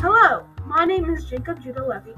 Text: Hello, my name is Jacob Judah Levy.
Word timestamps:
Hello, 0.00 0.46
my 0.64 0.86
name 0.86 1.10
is 1.10 1.26
Jacob 1.26 1.62
Judah 1.62 1.84
Levy. 1.84 2.14